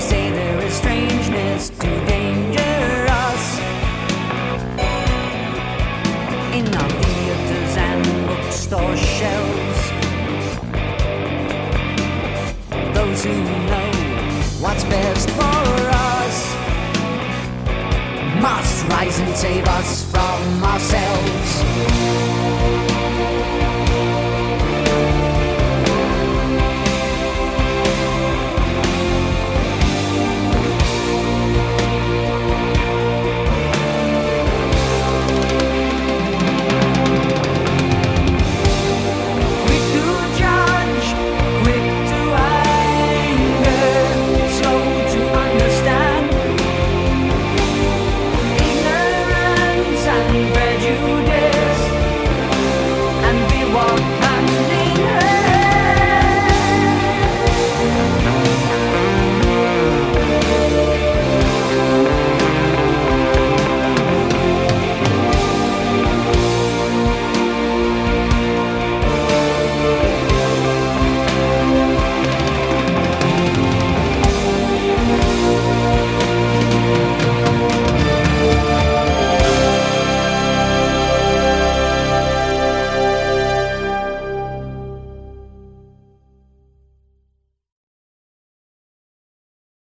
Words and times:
say 0.00 0.30
there 0.30 0.58
is 0.60 0.72
strangeness 0.72 1.68
to 1.68 2.06
dangerous 2.06 3.58
in 6.56 6.66
our 6.74 6.90
theaters 7.02 7.76
and 7.76 8.26
bookstore 8.26 8.96
shelves. 8.96 9.80
Those 12.94 13.24
who 13.24 13.42
know 13.68 13.90
what's 14.62 14.84
best 14.84 15.28
for 15.30 15.64
us 15.92 16.54
must 18.40 18.88
rise 18.88 19.18
and 19.20 19.36
save 19.36 19.66
us 19.66 20.10
from 20.10 20.64
ourselves. 20.64 22.39